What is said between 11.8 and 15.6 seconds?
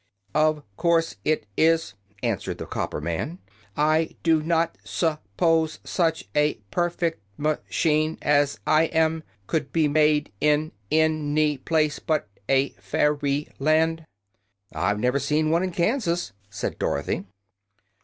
but a fair y land." "I've never seen